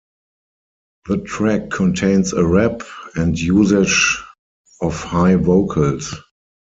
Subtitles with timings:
[1.05, 2.81] The track contains a rap
[3.15, 4.17] and usage
[4.81, 6.11] of high vocals.